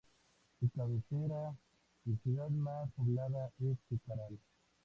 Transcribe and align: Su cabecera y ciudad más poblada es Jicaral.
Su 0.59 0.67
cabecera 0.71 1.53
y 2.05 2.15
ciudad 2.23 2.49
más 2.49 2.91
poblada 2.93 3.51
es 3.59 3.77
Jicaral. 3.87 4.39